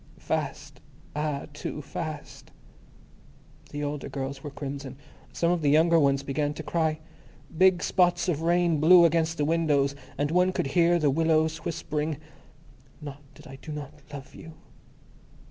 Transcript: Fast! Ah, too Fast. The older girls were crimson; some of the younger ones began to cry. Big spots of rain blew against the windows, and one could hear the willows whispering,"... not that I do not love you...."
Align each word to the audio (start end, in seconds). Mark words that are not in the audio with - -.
Fast! 0.17 0.79
Ah, 1.15 1.45
too 1.53 1.79
Fast. 1.79 2.49
The 3.69 3.83
older 3.83 4.09
girls 4.09 4.41
were 4.43 4.49
crimson; 4.49 4.97
some 5.31 5.51
of 5.51 5.61
the 5.61 5.69
younger 5.69 5.99
ones 5.99 6.23
began 6.23 6.55
to 6.55 6.63
cry. 6.63 6.97
Big 7.55 7.83
spots 7.83 8.27
of 8.27 8.41
rain 8.41 8.79
blew 8.79 9.05
against 9.05 9.37
the 9.37 9.45
windows, 9.45 9.93
and 10.17 10.31
one 10.31 10.53
could 10.53 10.65
hear 10.73 10.97
the 10.97 11.11
willows 11.11 11.57
whispering,"... 11.59 12.17
not 12.99 13.21
that 13.35 13.45
I 13.45 13.57
do 13.57 13.71
not 13.71 13.93
love 14.11 14.33
you...." 14.33 14.53